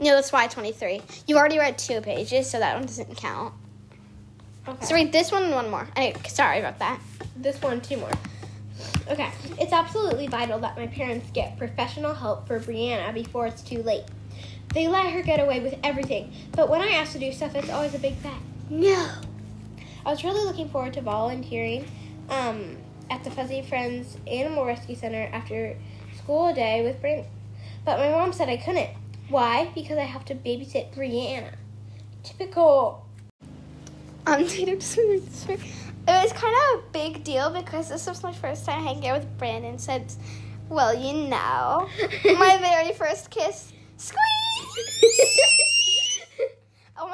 No, 0.00 0.14
that's 0.14 0.32
why 0.32 0.46
23. 0.46 1.00
You 1.26 1.36
already 1.38 1.58
read 1.58 1.78
two 1.78 2.00
pages, 2.00 2.50
so 2.50 2.58
that 2.58 2.74
one 2.76 2.84
doesn't 2.86 3.16
count. 3.16 3.54
okay. 4.68 4.84
So 4.84 4.94
read 4.94 5.10
this 5.12 5.32
one 5.32 5.44
and 5.44 5.54
one 5.54 5.70
more. 5.70 5.88
Anyway, 5.96 6.20
sorry 6.28 6.58
about 6.58 6.78
that. 6.80 7.00
this 7.36 7.60
one, 7.62 7.80
two 7.80 7.96
more. 7.96 8.10
Okay. 9.08 9.30
It's 9.58 9.72
absolutely 9.72 10.26
vital 10.26 10.58
that 10.58 10.76
my 10.76 10.86
parents 10.86 11.30
get 11.32 11.56
professional 11.56 12.12
help 12.12 12.46
for 12.46 12.60
Brianna 12.60 13.14
before 13.14 13.46
it's 13.46 13.62
too 13.62 13.82
late. 13.82 14.04
They 14.74 14.86
let 14.88 15.10
her 15.12 15.22
get 15.22 15.40
away 15.40 15.60
with 15.60 15.76
everything, 15.82 16.32
but 16.52 16.68
when 16.68 16.82
I 16.82 16.88
ask 16.88 17.12
to 17.12 17.18
do 17.18 17.32
stuff, 17.32 17.54
it's 17.54 17.70
always 17.70 17.94
a 17.94 17.98
big 17.98 18.16
fat 18.16 18.38
no. 18.68 19.08
I 20.06 20.10
was 20.10 20.22
really 20.22 20.44
looking 20.44 20.68
forward 20.68 20.92
to 20.94 21.00
volunteering 21.00 21.84
um, 22.30 22.76
at 23.10 23.24
the 23.24 23.30
Fuzzy 23.30 23.60
Friends 23.60 24.16
Animal 24.28 24.64
Rescue 24.64 24.94
Center 24.94 25.28
after 25.32 25.76
school 26.16 26.54
day 26.54 26.84
with 26.84 27.00
Brandon. 27.00 27.26
But 27.84 27.98
my 27.98 28.10
mom 28.10 28.32
said 28.32 28.48
I 28.48 28.56
couldn't. 28.56 28.90
Why? 29.28 29.72
Because 29.74 29.98
I 29.98 30.04
have 30.04 30.24
to 30.26 30.36
babysit 30.36 30.94
Brianna. 30.94 31.54
Typical. 32.22 33.04
Um. 34.28 34.42
It 34.42 36.22
was 36.22 36.32
kind 36.32 36.54
of 36.54 36.78
a 36.78 36.82
big 36.92 37.24
deal 37.24 37.50
because 37.50 37.88
this 37.88 38.06
was 38.06 38.22
my 38.22 38.32
first 38.32 38.64
time 38.64 38.84
hanging 38.84 39.08
out 39.08 39.18
with 39.18 39.38
Brandon 39.38 39.76
since, 39.76 40.18
well, 40.68 40.94
you 40.94 41.28
know, 41.28 41.88
my 42.24 42.58
very 42.60 42.92
first 42.92 43.30
kiss 43.30 43.72
Squeak! 43.96 44.20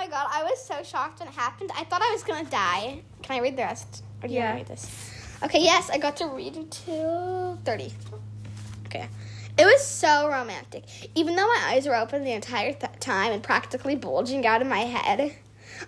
oh 0.03 0.07
my 0.07 0.11
god, 0.11 0.29
I 0.31 0.43
was 0.43 0.63
so 0.65 0.83
shocked 0.83 1.21
when 1.21 1.29
it 1.29 1.35
happened. 1.35 1.71
I 1.77 1.85
thought 1.85 2.03
I 2.03 2.11
was 2.13 2.23
gonna 2.23 2.49
die. 2.49 3.03
Can 3.23 3.37
I 3.37 3.41
read 3.41 3.57
the 3.57 3.63
rest? 3.63 4.03
Or 4.23 4.29
do 4.29 4.35
you 4.35 4.41
Yeah. 4.41 4.47
wanna 4.47 4.59
read 4.59 4.67
this? 4.69 4.87
Okay, 5.43 5.61
yes, 5.63 5.91
I 5.91 5.99
got 5.99 6.17
to 6.19 6.27
read 6.27 6.57
until 6.57 7.59
30. 7.65 7.93
Okay. 8.87 9.09
It 9.59 9.65
was 9.65 9.85
so 9.87 10.29
romantic. 10.29 10.85
Even 11.15 11.37
though 11.37 11.47
my 11.47 11.63
eyes 11.69 11.87
were 11.87 11.95
open 11.97 12.25
the 12.25 12.33
entire 12.33 12.73
th- 12.73 12.93
time 13.01 13.33
and 13.33 13.43
practically 13.43 13.95
bulging 13.97 14.47
out 14.47 14.63
of 14.63 14.69
my 14.69 14.81
head. 14.81 15.35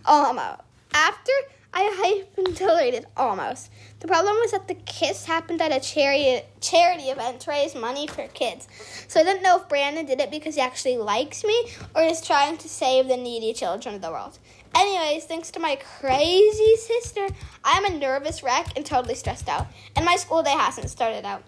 Almost. 0.04 0.60
After 0.92 1.32
I 1.76 2.24
hyperventilated, 2.36 3.04
almost. 3.16 3.70
The 3.98 4.06
problem 4.06 4.36
was 4.36 4.52
that 4.52 4.68
the 4.68 4.74
kiss 4.74 5.24
happened 5.24 5.60
at 5.60 5.72
a 5.72 5.80
charity 5.80 6.42
charity 6.60 7.04
event 7.04 7.40
to 7.40 7.50
raise 7.50 7.74
money 7.74 8.06
for 8.06 8.28
kids. 8.28 8.68
So 9.08 9.20
I 9.20 9.24
didn't 9.24 9.42
know 9.42 9.56
if 9.56 9.68
Brandon 9.68 10.06
did 10.06 10.20
it 10.20 10.30
because 10.30 10.54
he 10.54 10.60
actually 10.60 10.98
likes 10.98 11.42
me 11.42 11.68
or 11.96 12.02
is 12.02 12.20
trying 12.20 12.58
to 12.58 12.68
save 12.68 13.08
the 13.08 13.16
needy 13.16 13.52
children 13.52 13.96
of 13.96 14.02
the 14.02 14.10
world. 14.10 14.38
Anyways, 14.76 15.24
thanks 15.24 15.50
to 15.52 15.60
my 15.60 15.76
crazy 15.76 16.76
sister, 16.76 17.26
I'm 17.64 17.84
a 17.84 17.98
nervous 17.98 18.44
wreck 18.44 18.68
and 18.76 18.86
totally 18.86 19.16
stressed 19.16 19.48
out. 19.48 19.66
And 19.96 20.04
my 20.04 20.14
school 20.14 20.44
day 20.44 20.52
hasn't 20.52 20.90
started 20.90 21.24
out. 21.24 21.42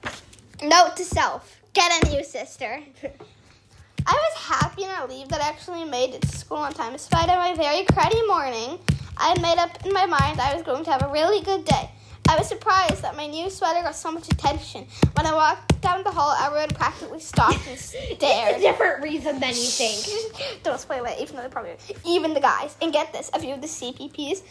Note 0.60 0.96
to 0.96 1.04
self 1.04 1.60
get 1.72 2.04
a 2.04 2.10
new 2.10 2.24
sister. 2.24 2.80
I 4.08 4.12
was 4.12 4.42
happy 4.42 4.84
and 4.84 5.08
relieved 5.08 5.30
that 5.30 5.40
I 5.40 5.48
actually 5.48 5.84
made 5.84 6.14
it 6.14 6.22
to 6.22 6.28
school 6.36 6.58
on 6.58 6.72
time. 6.72 6.92
Despite 6.92 7.28
my 7.28 7.54
very 7.54 7.84
cruddy 7.84 8.26
morning, 8.26 8.78
I 9.16 9.28
had 9.30 9.40
made 9.42 9.58
up 9.58 9.84
in 9.86 9.92
my 9.92 10.06
mind 10.06 10.40
I 10.40 10.54
was 10.54 10.62
going 10.62 10.84
to 10.84 10.90
have 10.90 11.02
a 11.02 11.08
really 11.12 11.40
good 11.44 11.64
day. 11.64 11.90
I 12.28 12.36
was 12.36 12.48
surprised 12.48 13.02
that 13.02 13.16
my 13.16 13.26
new 13.28 13.48
sweater 13.48 13.82
got 13.82 13.94
so 13.94 14.10
much 14.10 14.26
attention. 14.26 14.86
When 15.14 15.26
I 15.26 15.32
walked 15.32 15.80
down 15.80 16.02
the 16.02 16.10
hall, 16.10 16.34
everyone 16.44 16.70
practically 16.70 17.20
stopped 17.20 17.60
and 17.68 17.74
It's 17.74 17.84
stared. 18.16 18.56
a 18.56 18.60
different 18.60 19.02
reason 19.02 19.38
than 19.38 19.50
you 19.50 19.54
think. 19.54 20.62
Don't 20.64 20.80
spoil 20.80 21.04
it, 21.04 21.18
even 21.20 21.36
though 21.36 21.42
they 21.42 21.48
probably 21.48 21.76
even 22.04 22.34
the 22.34 22.40
guys. 22.40 22.76
And 22.82 22.92
get 22.92 23.12
this, 23.12 23.30
a 23.32 23.38
few 23.38 23.54
of 23.54 23.60
the 23.60 23.68
CCPs, 23.68 24.42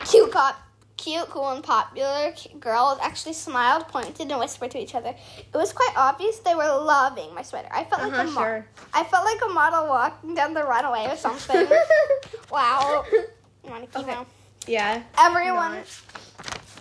cute 0.00 0.30
cop, 0.30 0.56
cute, 0.98 1.24
cool, 1.30 1.48
and 1.52 1.64
popular 1.64 2.34
girls 2.60 2.98
actually 3.00 3.32
smiled, 3.32 3.88
pointed, 3.88 4.30
and 4.30 4.38
whispered 4.38 4.70
to 4.72 4.78
each 4.78 4.94
other. 4.94 5.14
It 5.38 5.56
was 5.56 5.72
quite 5.72 5.94
obvious 5.96 6.38
they 6.40 6.54
were 6.54 6.68
loving 6.68 7.34
my 7.34 7.40
sweater. 7.42 7.68
I 7.72 7.84
felt 7.84 8.02
like 8.02 8.12
a 8.12 8.16
Uh-huh, 8.16 8.24
mo- 8.30 8.40
sure. 8.42 8.66
I 8.92 9.04
felt 9.04 9.24
like 9.24 9.40
a 9.42 9.52
model 9.54 9.86
walking 9.88 10.34
down 10.34 10.52
the 10.52 10.62
runway 10.64 11.06
or 11.08 11.16
something. 11.16 11.66
wow. 12.50 13.04
Want 13.68 13.90
to 13.90 13.98
keep 13.98 14.08
Okay. 14.08 14.20
yeah. 14.66 15.02
Everyone, 15.18 15.78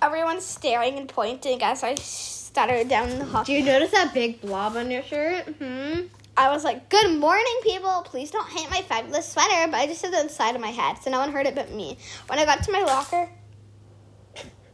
everyone's 0.02 0.46
staring 0.46 0.98
and 0.98 1.08
pointing 1.08 1.62
as 1.63 1.84
I 1.84 1.96
stuttered 1.96 2.90
down 2.90 3.18
the 3.20 3.25
hall. 3.25 3.44
Do 3.44 3.54
you 3.54 3.63
notice 3.63 3.92
that 3.92 4.13
big 4.13 4.42
blob 4.42 4.75
on 4.75 4.92
your 4.92 5.04
shirt? 5.04 5.46
Hmm. 5.60 6.08
I 6.36 6.50
was 6.50 6.63
like, 6.63 6.90
"Good 6.90 7.20
morning, 7.20 7.60
people. 7.62 8.02
Please 8.06 8.32
don't 8.32 8.50
hate 8.50 8.70
my 8.70 8.82
fabulous 8.82 9.32
sweater." 9.32 9.72
But 9.72 9.78
I 9.78 9.88
just 9.88 10.02
said 10.02 10.13
it 10.13 10.22
inside 10.24 10.56
of 10.56 10.62
my 10.62 10.72
head, 10.72 10.98
so 11.02 11.12
no 11.12 11.20
one 11.20 11.32
heard 11.32 11.46
it 11.46 11.56
but 11.56 11.72
me. 11.72 11.98
When 12.28 12.40
I 12.40 12.46
got 12.46 12.63
to 12.63 12.72
my 12.72 12.82
locker, 12.82 13.30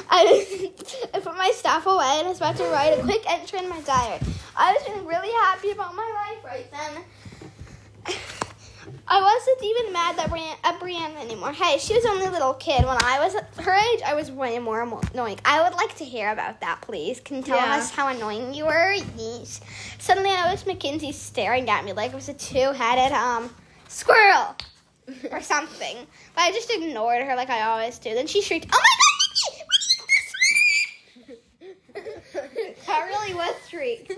I, 0.09 0.71
I 1.13 1.19
put 1.19 1.35
my 1.35 1.51
stuff 1.53 1.85
away 1.85 2.17
and 2.19 2.27
I 2.27 2.29
was 2.29 2.37
about 2.37 2.57
to 2.57 2.63
write 2.65 2.97
a 2.97 3.01
quick 3.01 3.23
entry 3.29 3.59
in 3.59 3.69
my 3.69 3.81
diary. 3.81 4.19
I 4.55 4.73
was 4.73 4.83
feeling 4.83 5.05
really 5.05 5.31
happy 5.31 5.71
about 5.71 5.95
my 5.95 6.35
life 6.35 6.43
right 6.45 6.71
then. 6.71 8.15
I 9.07 9.21
wasn't 9.21 9.63
even 9.63 9.93
mad 9.93 10.15
that 10.17 10.29
Brian, 10.29 10.55
at 10.63 10.79
Brianna 10.79 11.19
anymore. 11.21 11.51
Hey, 11.51 11.77
she 11.77 11.93
was 11.93 12.05
only 12.05 12.25
a 12.25 12.31
little 12.31 12.53
kid. 12.53 12.85
When 12.85 12.97
I 13.03 13.19
was 13.19 13.35
her 13.63 13.73
age, 13.73 14.01
I 14.05 14.13
was 14.13 14.31
way 14.31 14.57
more 14.59 14.81
annoying. 15.13 15.39
I 15.43 15.61
would 15.63 15.73
like 15.75 15.95
to 15.97 16.05
hear 16.05 16.31
about 16.31 16.61
that, 16.61 16.81
please. 16.81 17.19
Can 17.19 17.37
you 17.37 17.43
tell 17.43 17.57
Yeah. 17.57 17.75
us 17.75 17.91
how 17.91 18.07
annoying 18.07 18.53
you 18.53 18.65
were? 18.65 18.93
Yes. 19.17 19.59
Suddenly, 19.99 20.29
I 20.29 20.45
noticed 20.45 20.65
Mackenzie 20.67 21.11
staring 21.11 21.69
at 21.69 21.83
me 21.83 21.93
like 21.93 22.11
it 22.11 22.15
was 22.15 22.29
a 22.29 22.33
two-headed 22.33 23.11
um 23.11 23.53
squirrel 23.87 24.55
or 25.31 25.41
something. 25.41 25.97
But 26.35 26.41
I 26.41 26.51
just 26.51 26.69
ignored 26.71 27.23
her 27.25 27.35
like 27.35 27.49
I 27.49 27.63
always 27.63 27.99
do. 27.99 28.13
Then 28.13 28.27
she 28.27 28.41
shrieked, 28.41 28.67
"Oh 28.71 28.79
my 28.79 28.95
God, 28.99 29.07
Nikki! 29.19 29.63
that 32.87 33.05
really 33.07 33.33
was 33.33 33.55
streak. 33.65 34.09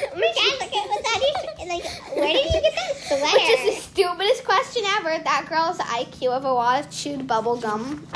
Oh 0.00 0.14
my 0.14 0.20
god, 0.20 0.60
look 0.60 0.72
at 0.72 0.88
what's 0.88 1.02
that? 1.02 1.20
you- 1.22 1.68
Like, 1.68 1.84
where 2.16 2.32
did 2.32 2.44
you 2.46 2.60
get 2.60 2.74
that 2.74 2.96
Which 3.10 3.42
is 3.42 3.76
the 3.76 3.80
stupidest 3.80 4.44
question 4.44 4.82
ever. 4.98 5.22
That 5.24 5.46
girl's 5.48 5.78
IQ 5.78 6.28
of 6.28 6.44
a 6.44 6.54
wad 6.54 6.84
of 6.84 6.90
chewed 6.90 7.26
bubble 7.26 7.56
gum. 7.56 8.06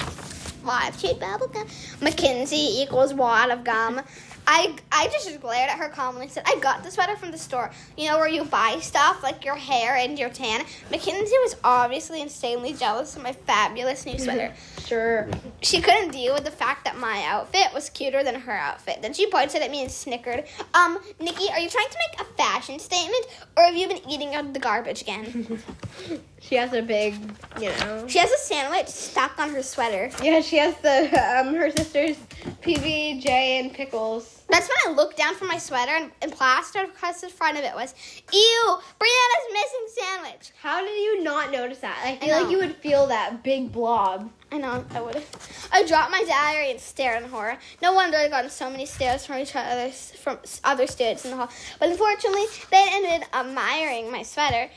Wad 0.66 0.90
of 0.90 1.00
chewed 1.00 1.18
bubble 1.18 1.48
gum. 1.48 1.66
Mackenzie 2.02 2.82
equals 2.82 3.14
wad 3.14 3.50
of 3.50 3.64
gum. 3.64 4.02
I, 4.46 4.76
I 4.90 5.06
just 5.08 5.40
glared 5.40 5.70
at 5.70 5.78
her 5.78 5.88
calmly 5.88 6.22
and 6.22 6.30
said, 6.30 6.44
I 6.46 6.58
got 6.60 6.82
the 6.82 6.90
sweater 6.90 7.16
from 7.16 7.30
the 7.30 7.38
store. 7.38 7.70
You 7.96 8.08
know, 8.08 8.18
where 8.18 8.28
you 8.28 8.44
buy 8.44 8.78
stuff 8.80 9.22
like 9.22 9.44
your 9.44 9.56
hair 9.56 9.96
and 9.96 10.18
your 10.18 10.30
tan. 10.30 10.64
Mackenzie 10.90 11.36
was 11.42 11.56
obviously 11.62 12.20
insanely 12.20 12.72
jealous 12.72 13.16
of 13.16 13.22
my 13.22 13.32
fabulous 13.32 14.04
new 14.04 14.18
sweater. 14.18 14.52
Sure. 14.86 15.28
She 15.62 15.80
couldn't 15.80 16.10
deal 16.10 16.34
with 16.34 16.44
the 16.44 16.50
fact 16.50 16.84
that 16.84 16.98
my 16.98 17.24
outfit 17.26 17.68
was 17.72 17.88
cuter 17.90 18.24
than 18.24 18.34
her 18.34 18.52
outfit. 18.52 19.00
Then 19.02 19.12
she 19.12 19.30
pointed 19.30 19.62
at 19.62 19.70
me 19.70 19.82
and 19.82 19.90
snickered. 19.90 20.44
Um, 20.74 20.98
Nikki, 21.20 21.48
are 21.52 21.60
you 21.60 21.68
trying 21.68 21.88
to 21.88 21.98
make 22.10 22.20
a 22.20 22.32
fashion 22.34 22.78
statement, 22.78 23.26
or 23.56 23.64
have 23.64 23.76
you 23.76 23.88
been 23.88 24.00
eating 24.08 24.34
out 24.34 24.44
of 24.46 24.54
the 24.54 24.60
garbage 24.60 25.02
again? 25.02 25.62
She 26.42 26.56
has 26.56 26.72
a 26.72 26.82
big, 26.82 27.14
you 27.60 27.68
know. 27.68 28.04
She 28.08 28.18
has 28.18 28.30
a 28.30 28.36
sandwich 28.36 28.88
stuck 28.88 29.38
on 29.38 29.50
her 29.50 29.62
sweater. 29.62 30.10
Yeah, 30.22 30.40
she 30.40 30.58
has 30.58 30.74
the 30.78 31.04
um 31.38 31.54
her 31.54 31.70
sister's 31.70 32.16
PB, 32.62 33.22
J, 33.22 33.60
and 33.60 33.72
pickles. 33.72 34.41
That's 34.52 34.68
when 34.68 34.92
I 34.92 34.94
looked 34.94 35.16
down 35.16 35.34
from 35.34 35.48
my 35.48 35.56
sweater 35.56 35.92
and, 35.92 36.12
and 36.20 36.30
plastered 36.30 36.90
across 36.90 37.22
the 37.22 37.30
front 37.30 37.56
of 37.56 37.64
it 37.64 37.74
was, 37.74 37.94
Ew, 38.30 38.78
Brianna's 39.00 39.48
missing 39.50 40.04
sandwich. 40.04 40.52
How 40.60 40.82
did 40.82 40.94
you 40.94 41.22
not 41.22 41.50
notice 41.50 41.78
that? 41.78 41.98
I 42.04 42.18
I 42.22 42.42
like 42.42 42.50
you 42.50 42.58
would 42.58 42.76
feel 42.76 43.06
that 43.06 43.42
big 43.42 43.72
blob. 43.72 44.30
I 44.52 44.58
know, 44.58 44.84
I 44.94 45.00
would 45.00 45.14
have. 45.14 45.68
I 45.72 45.86
dropped 45.86 46.10
my 46.10 46.22
diary 46.24 46.70
and 46.70 46.78
stared 46.78 47.22
in 47.22 47.30
horror. 47.30 47.56
No 47.80 47.94
wonder 47.94 48.18
I 48.18 48.28
got 48.28 48.50
so 48.52 48.68
many 48.68 48.84
stares 48.84 49.24
from 49.24 49.38
each 49.38 49.56
other, 49.56 49.90
from 49.90 50.38
other 50.64 50.86
students 50.86 51.24
in 51.24 51.30
the 51.30 51.38
hall. 51.38 51.48
But 51.80 51.88
unfortunately, 51.88 52.44
they 52.70 52.86
ended 52.90 53.26
up 53.32 53.46
admiring 53.46 54.12
my 54.12 54.22
sweater. 54.22 54.70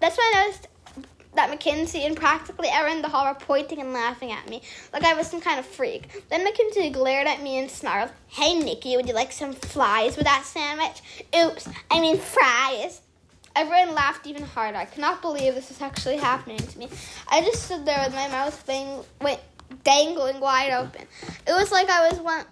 That's 0.00 0.18
when 0.18 0.26
I 0.34 0.42
noticed 0.46 0.66
that 1.34 1.50
Mackenzie 1.50 2.04
and 2.04 2.16
practically 2.16 2.68
everyone 2.70 2.98
in 2.98 3.02
the 3.02 3.08
hall 3.08 3.26
were 3.26 3.38
pointing 3.38 3.80
and 3.80 3.92
laughing 3.92 4.32
at 4.32 4.48
me, 4.48 4.62
like 4.92 5.04
I 5.04 5.14
was 5.14 5.26
some 5.26 5.40
kind 5.40 5.58
of 5.58 5.66
freak. 5.66 6.24
Then 6.28 6.44
Mackenzie 6.44 6.90
glared 6.90 7.26
at 7.26 7.42
me 7.42 7.58
and 7.58 7.70
snarled, 7.70 8.10
Hey, 8.28 8.58
Nikki, 8.58 8.96
would 8.96 9.08
you 9.08 9.14
like 9.14 9.32
some 9.32 9.52
flies 9.52 10.16
with 10.16 10.26
that 10.26 10.44
sandwich? 10.44 11.02
Oops, 11.36 11.68
I 11.90 12.00
mean 12.00 12.18
fries. 12.18 13.00
Everyone 13.54 13.94
laughed 13.94 14.26
even 14.26 14.44
harder. 14.44 14.78
I 14.78 14.86
could 14.86 15.00
not 15.00 15.20
believe 15.20 15.54
this 15.54 15.68
was 15.68 15.82
actually 15.82 16.16
happening 16.16 16.58
to 16.58 16.78
me. 16.78 16.88
I 17.28 17.42
just 17.42 17.64
stood 17.64 17.84
there 17.84 18.02
with 18.04 18.14
my 18.14 18.28
mouth 18.28 18.66
bang, 18.66 19.04
dangling 19.84 20.40
wide 20.40 20.72
open. 20.72 21.02
It 21.46 21.52
was 21.52 21.70
like 21.70 21.90
I 21.90 22.08
was 22.08 22.18
one, 22.20 22.44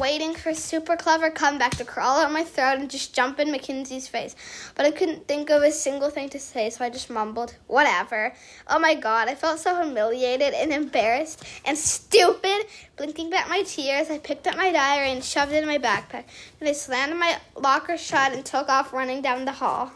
waiting 0.00 0.34
for 0.34 0.54
super 0.54 0.96
clever 0.96 1.30
comeback 1.30 1.76
to 1.76 1.84
crawl 1.84 2.20
out 2.20 2.32
my 2.32 2.42
throat 2.42 2.78
and 2.78 2.90
just 2.90 3.14
jump 3.14 3.38
in 3.38 3.52
Mackenzie's 3.52 4.08
face. 4.08 4.34
But 4.74 4.86
I 4.86 4.90
couldn't 4.90 5.28
think 5.28 5.50
of 5.50 5.62
a 5.62 5.70
single 5.70 6.08
thing 6.08 6.30
to 6.30 6.40
say, 6.40 6.70
so 6.70 6.84
I 6.84 6.88
just 6.88 7.10
mumbled, 7.10 7.54
whatever. 7.66 8.32
Oh 8.66 8.78
my 8.78 8.94
god, 8.94 9.28
I 9.28 9.34
felt 9.34 9.60
so 9.60 9.80
humiliated 9.80 10.54
and 10.54 10.72
embarrassed 10.72 11.44
and 11.66 11.76
stupid. 11.76 12.66
Blinking 12.96 13.28
back 13.28 13.48
my 13.48 13.62
tears, 13.62 14.10
I 14.10 14.18
picked 14.18 14.46
up 14.46 14.56
my 14.56 14.72
diary 14.72 15.10
and 15.12 15.22
shoved 15.22 15.52
it 15.52 15.62
in 15.62 15.68
my 15.68 15.78
backpack. 15.78 16.24
Then 16.58 16.68
I 16.68 16.72
slammed 16.72 17.18
my 17.18 17.38
locker 17.54 17.98
shut 17.98 18.32
and 18.32 18.44
took 18.44 18.70
off 18.70 18.94
running 18.94 19.20
down 19.20 19.44
the 19.44 19.52
hall. 19.52 19.92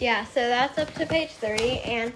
Yeah, 0.00 0.24
so 0.24 0.40
that's 0.40 0.76
up 0.76 0.92
to 0.94 1.06
page 1.06 1.30
30, 1.30 1.78
and 1.80 2.12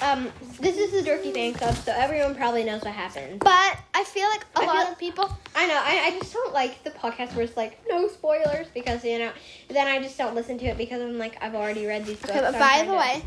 um, 0.00 0.30
this 0.60 0.76
is 0.76 0.92
the 0.92 1.08
Dorky 1.10 1.32
Fan 1.32 1.54
Club, 1.54 1.74
so 1.74 1.92
everyone 1.94 2.34
probably 2.34 2.64
knows 2.64 2.82
what 2.82 2.92
happened. 2.94 3.40
But 3.40 3.78
I 3.94 4.04
feel 4.04 4.28
like 4.28 4.46
a 4.56 4.60
I 4.60 4.66
lot 4.66 4.82
feel- 4.84 4.92
of 4.92 4.98
people 4.98 5.38
I 5.56 5.66
know, 5.66 5.74
I, 5.74 6.12
I 6.14 6.18
just 6.18 6.32
don't 6.32 6.52
like 6.54 6.84
the 6.84 6.90
podcast 6.90 7.34
where 7.34 7.44
it's 7.44 7.56
like, 7.56 7.80
no 7.88 8.06
spoilers, 8.06 8.68
because, 8.72 9.04
you 9.04 9.18
know, 9.18 9.32
then 9.68 9.88
I 9.88 10.00
just 10.00 10.16
don't 10.16 10.34
listen 10.36 10.56
to 10.58 10.66
it 10.66 10.78
because 10.78 11.02
I'm 11.02 11.18
like, 11.18 11.36
I've 11.42 11.56
already 11.56 11.84
read 11.86 12.04
these 12.06 12.16
books. 12.18 12.30
Okay, 12.30 12.40
but 12.40 12.52
so 12.52 12.58
by 12.60 12.84
the 12.86 12.94
way, 12.94 13.22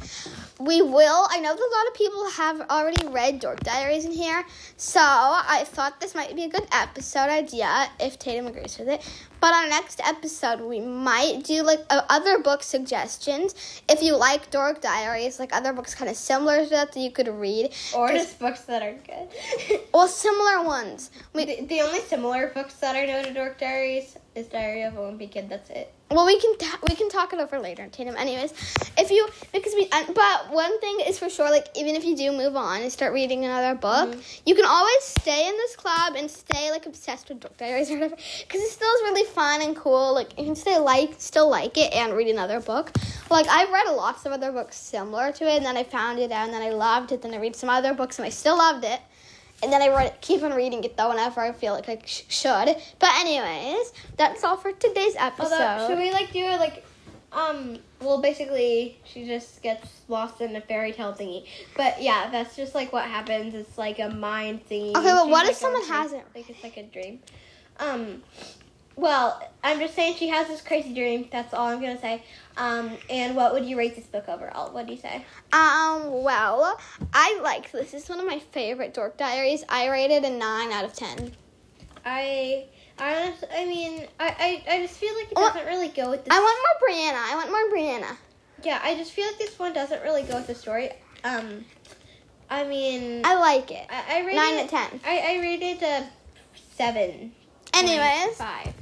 we 0.66 0.82
will. 0.82 1.28
I 1.30 1.40
know 1.40 1.56
that 1.56 1.60
a 1.60 1.74
lot 1.78 1.88
of 1.88 1.94
people 1.96 2.30
have 2.32 2.62
already 2.70 3.08
read 3.08 3.40
Dork 3.40 3.62
Diaries 3.62 4.06
in 4.06 4.12
here, 4.12 4.46
so 4.78 5.00
I 5.02 5.64
thought 5.66 6.00
this 6.00 6.14
might 6.14 6.36
be 6.36 6.44
a 6.44 6.50
good 6.50 6.68
episode 6.72 7.30
idea 7.30 7.90
if 8.00 8.20
Tatum 8.20 8.48
agrees 8.48 8.78
with 8.78 8.88
it. 8.88 9.02
But 9.40 9.56
on 9.56 9.70
next 9.70 10.00
episode, 10.06 10.62
we 10.62 10.80
might 10.80 11.44
do 11.44 11.64
like 11.64 11.80
uh, 11.90 12.04
other 12.10 12.38
book 12.40 12.62
suggestions. 12.62 13.82
If 13.90 14.04
you 14.04 14.16
like 14.16 14.52
Dork 14.52 14.82
Diaries, 14.82 15.40
like 15.40 15.56
other 15.56 15.74
books 15.74 15.96
kind 15.96 16.12
of 16.12 16.16
similar 16.16 16.64
to 16.64 16.70
that 16.70 16.92
that 16.92 17.00
you 17.00 17.12
could 17.12 17.28
read, 17.28 17.74
or 17.96 18.10
just 18.10 18.38
books 18.38 18.62
that 18.62 18.84
are 18.84 18.94
good. 18.94 19.82
well, 19.94 20.08
similar 20.08 20.64
ones. 20.64 21.10
We, 21.34 21.46
the, 21.46 21.66
the 21.66 21.82
only 21.82 22.02
similar 22.02 22.52
books 22.54 22.76
that 22.76 22.96
I 22.96 23.06
know 23.06 23.24
to 23.24 23.34
Dork 23.34 23.58
Diaries 23.60 24.16
is 24.36 24.48
Diary 24.48 24.84
of 24.84 24.96
a 24.96 25.00
Wimpy 25.00 25.32
Kid, 25.32 25.50
that's 25.50 25.72
it. 25.72 25.92
Well, 26.12 26.26
we 26.26 26.38
can 26.40 26.58
ta- 26.58 26.80
we 26.90 26.96
can 26.96 27.08
talk 27.10 27.32
it 27.32 27.40
over 27.40 27.58
later, 27.58 27.88
Tatum. 27.90 28.16
Anyways, 28.18 28.52
if 28.98 29.12
you 29.12 29.28
because 29.54 29.74
we 29.74 29.88
uh, 29.92 30.04
but 30.14 30.52
one 30.52 30.78
thing 30.82 31.00
is 31.08 31.18
for 31.18 31.30
sure, 31.30 31.50
like 31.50 31.68
even 31.76 31.96
if 31.96 32.04
you 32.04 32.18
do 32.18 32.32
move 32.34 32.56
on 32.58 32.82
and 32.82 32.92
start 32.92 33.14
reading 33.14 33.46
another 33.46 33.76
book, 33.80 34.10
Mm-hmm. 34.10 34.20
you 34.46 34.56
can 34.56 34.66
always 34.66 35.04
stay 35.04 35.48
in 35.48 35.54
this 35.56 35.76
club 35.78 36.16
and 36.18 36.30
stay 36.30 36.70
like 36.72 36.86
obsessed 36.86 37.30
with 37.30 37.40
book 37.40 37.56
diaries 37.58 37.90
or 37.90 37.94
whatever, 37.96 38.16
because 38.16 38.62
it 38.62 38.70
still 38.72 38.90
is 38.96 39.02
really 39.04 39.24
fun 39.26 39.62
and 39.62 39.76
cool. 39.76 40.14
Like 40.14 40.38
you 40.38 40.46
can 40.46 40.56
stay 40.56 40.78
like 40.78 41.16
still 41.18 41.50
like 41.50 41.78
it 41.78 41.94
and 41.94 42.14
read 42.14 42.28
another 42.28 42.60
book. 42.60 42.92
Like 43.30 43.48
I've 43.48 43.72
read 43.72 43.88
lots 43.96 44.26
of 44.26 44.34
other 44.34 44.52
books 44.52 44.76
similar 44.76 45.32
to 45.32 45.46
it, 45.48 45.58
and 45.58 45.66
then 45.66 45.78
I 45.78 45.84
found 45.86 46.20
it 46.20 46.32
out, 46.32 46.46
and 46.46 46.54
then 46.54 46.62
I 46.62 46.72
loved 46.72 47.14
it. 47.14 47.22
Then 47.22 47.34
I 47.34 47.38
read 47.38 47.56
some 47.56 47.70
other 47.70 47.94
books, 47.94 48.20
and 48.20 48.26
I 48.26 48.30
still 48.30 48.58
loved 48.58 48.84
it. 48.84 49.00
And 49.64 49.72
then 49.72 49.82
I 49.82 49.90
read 49.90 50.20
keep 50.22 50.42
on 50.44 50.54
reading 50.54 50.84
it 50.84 50.98
though 50.98 51.10
whenever 51.10 51.42
I 51.42 51.52
feel 51.52 51.74
like 51.74 51.88
I 51.88 52.00
sh- 52.06 52.24
should. 52.30 52.76
But 53.00 53.10
anyways, 53.20 53.94
that's 54.18 54.44
all 54.44 54.58
for 54.58 54.72
today's 54.72 55.16
episode. 55.18 55.54
Although, 55.54 55.88
should 55.88 55.98
we 56.00 56.12
like 56.12 56.32
do 56.34 56.46
like, 56.58 56.86
um, 57.32 57.78
well, 58.02 58.22
basically, 58.22 59.00
she 59.04 59.26
just 59.26 59.62
gets 59.62 60.02
lost 60.08 60.42
in 60.42 60.56
a 60.56 60.62
fairy 60.62 60.92
tale 60.92 61.14
thingy. 61.14 61.46
But 61.78 62.02
yeah, 62.02 62.30
that's 62.32 62.56
just 62.56 62.74
like 62.76 62.92
what 62.92 63.06
happens. 63.06 63.54
It's 63.54 63.78
like 63.78 64.00
a 64.00 64.10
mind 64.10 64.68
thingy. 64.70 64.96
Okay, 64.96 65.04
but 65.04 65.24
She's, 65.24 65.32
what 65.32 65.48
if 65.48 65.56
someone 65.56 65.84
hasn't? 65.84 66.24
Like 66.36 66.50
it's 66.50 66.64
like 66.64 66.78
a 66.78 66.84
dream. 66.84 67.20
Um, 67.80 68.24
well, 68.96 69.42
I'm 69.64 69.80
just 69.80 69.96
saying 69.96 70.16
she 70.16 70.28
has 70.30 70.48
this 70.48 70.62
crazy 70.62 70.94
dream. 70.94 71.28
That's 71.32 71.54
all 71.54 71.68
I'm 71.68 71.80
gonna 71.82 72.00
say. 72.00 72.24
Um, 72.58 72.98
and 73.10 73.36
what 73.36 73.54
would 73.54 73.66
you 73.66 73.78
rate 73.78 73.96
this 73.96 74.06
book 74.06 74.28
overall? 74.28 74.72
What 74.74 74.86
do 74.88 74.94
you 74.94 75.00
say? 75.00 75.26
Um, 75.54 76.24
well, 76.24 76.80
I 77.14 77.40
like 77.42 77.72
this. 77.72 77.92
This 77.92 78.04
is 78.04 78.10
one 78.10 78.20
of 78.20 78.26
my 78.26 78.40
favorite 78.40 78.94
dork 78.94 79.18
diaries. 79.18 79.64
I 79.70 79.90
rated 79.90 80.24
a 80.26 80.30
9 80.30 80.72
out 80.72 80.84
of 80.84 80.94
10. 80.94 81.32
I, 82.06 82.66
I, 83.00 83.24
honest- 83.24 83.46
I 83.56 83.66
mean, 83.66 84.08
I, 84.20 84.64
I, 84.68 84.76
I 84.76 84.82
just 84.82 84.98
feel 85.00 85.14
like 85.16 85.32
it 85.32 85.36
doesn't 85.36 85.66
really 85.66 85.88
go 85.90 86.10
with 86.10 86.26
the 86.26 86.34
I 86.34 86.40
want 86.40 86.58
more 86.60 86.90
Brianna. 86.90 87.32
I 87.32 87.36
want 87.36 87.50
more 87.50 87.70
Brianna. 87.78 88.18
Yeah, 88.64 88.80
I 88.84 88.96
just 88.96 89.12
feel 89.12 89.26
like 89.28 89.38
this 89.38 89.58
one 89.58 89.74
doesn't 89.74 90.04
really 90.04 90.24
go 90.24 90.36
with 90.36 90.48
the 90.48 90.56
story. 90.56 90.92
Um, 91.24 91.64
I 92.50 92.66
mean, 92.66 93.22
I 93.24 93.36
like 93.36 93.72
it. 93.72 93.88
I, 93.90 94.18
I 94.18 94.20
rated 94.26 94.36
9 94.36 94.54
out 94.58 94.64
of 94.66 94.70
10. 94.72 95.00
I, 95.06 95.20
I 95.20 95.40
rated 95.40 95.84
a 95.84 96.10
seven. 96.76 97.32
Anyways, 97.74 98.36
five. 98.38 98.74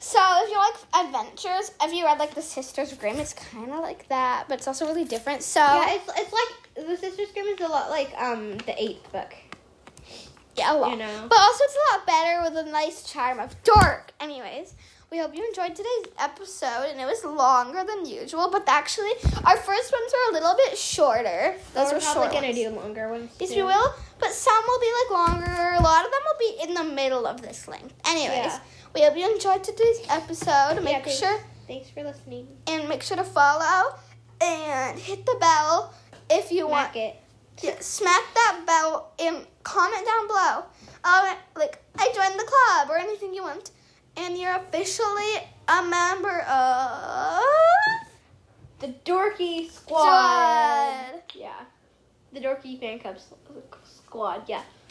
So 0.00 0.18
if 0.42 0.50
you 0.50 0.58
like 0.58 1.06
adventures, 1.06 1.70
if 1.82 1.92
you 1.94 2.04
read 2.04 2.18
like 2.18 2.34
The 2.34 2.42
Sisters 2.42 2.92
Grimm, 2.94 3.16
it's 3.18 3.34
kind 3.34 3.70
of 3.70 3.80
like 3.80 4.08
that, 4.08 4.46
but 4.48 4.58
it's 4.58 4.66
also 4.66 4.86
really 4.86 5.04
different. 5.04 5.42
So, 5.42 5.60
Yeah, 5.60 5.94
it's 5.94 6.08
it's 6.18 6.32
like 6.32 6.86
the 6.88 6.96
Sisters 6.96 7.28
Grimm 7.32 7.46
is 7.46 7.60
a 7.60 7.68
lot 7.68 7.90
like 7.90 8.12
um 8.18 8.56
the 8.58 8.74
eighth 8.82 9.12
book. 9.12 9.32
yeah, 10.56 10.72
a 10.72 10.74
lot. 10.74 10.90
You 10.90 10.96
know. 10.96 11.26
But 11.28 11.38
also, 11.38 11.64
it's 11.64 11.76
a 11.76 11.96
lot 11.96 12.06
better 12.06 12.42
with 12.42 12.66
a 12.66 12.70
nice 12.70 13.04
charm 13.10 13.38
of 13.38 13.54
dork. 13.62 14.12
Anyways, 14.20 14.74
we 15.10 15.18
hope 15.18 15.34
you 15.34 15.44
enjoyed 15.46 15.74
today's 15.74 16.06
episode, 16.18 16.86
and 16.90 17.00
it 17.00 17.04
was 17.06 17.24
longer 17.24 17.82
than 17.84 18.06
usual. 18.06 18.48
But 18.50 18.64
actually, 18.68 19.12
our 19.44 19.56
first 19.56 19.92
ones 19.92 20.12
were 20.12 20.30
a 20.30 20.32
little 20.34 20.54
bit 20.56 20.78
shorter. 20.78 21.56
Those 21.74 21.88
We're 21.90 21.94
were 21.98 22.00
probably 22.00 22.22
short 22.22 22.32
gonna 22.32 22.46
ones. 22.48 22.56
do 22.56 22.70
longer 22.70 23.08
ones. 23.10 23.30
Yes, 23.38 23.50
we 23.54 23.62
will. 23.62 23.94
But 24.18 24.32
some 24.32 24.62
will 24.66 24.80
be 24.80 24.92
like 25.00 25.10
longer. 25.28 25.49
A 25.80 25.82
lot 25.82 26.04
of 26.04 26.10
them 26.12 26.20
will 26.26 26.38
be 26.38 26.62
in 26.62 26.74
the 26.74 26.84
middle 26.94 27.26
of 27.26 27.40
this 27.40 27.66
length. 27.66 27.94
Anyways, 28.04 28.52
Yeah. 28.52 28.60
we 28.94 29.00
hope 29.02 29.16
you 29.16 29.32
enjoyed 29.34 29.64
today's 29.64 30.00
episode. 30.10 30.82
Make 30.82 31.04
thanks. 31.04 31.18
sure 31.18 31.40
Thanks 31.66 31.88
for 31.88 32.02
listening. 32.04 32.48
and 32.66 32.86
make 32.86 33.02
sure 33.02 33.16
to 33.16 33.24
follow 33.24 33.94
and 34.42 34.98
hit 34.98 35.24
the 35.24 35.36
bell 35.40 35.94
if 36.28 36.52
you 36.52 36.66
want. 36.68 36.92
Smack 36.92 36.96
it. 36.96 37.16
Yeah, 37.62 37.76
smack 37.80 38.22
that 38.34 38.62
bell 38.66 39.12
and 39.18 39.46
comment 39.62 40.04
down 40.04 40.26
below. 40.26 40.64
Um, 41.02 41.34
like 41.56 41.82
I 41.98 42.12
joined 42.14 42.38
the 42.38 42.44
club 42.44 42.90
or 42.90 42.98
anything 42.98 43.32
you 43.32 43.42
want, 43.42 43.70
and 44.18 44.36
you're 44.36 44.54
officially 44.56 45.32
a 45.66 45.82
member 45.82 46.40
of 46.42 47.42
The 48.80 48.88
Dorky 49.06 49.70
Squad. 49.70 50.02
Squad. 50.02 51.22
Yeah. 51.34 51.60
The 52.32 52.40
Dorky 52.40 52.78
Fan 52.78 52.98
Club 52.98 53.16
Squad. 53.84 54.42
Yeah. 54.46 54.62